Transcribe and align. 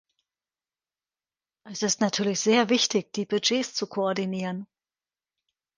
Es 1.63 1.83
ist 1.83 2.01
natürlich 2.01 2.39
sehr 2.39 2.69
wichtig, 2.69 3.13
die 3.13 3.27
Budgets 3.27 3.75
zu 3.75 3.85
koordinieren. 3.85 4.65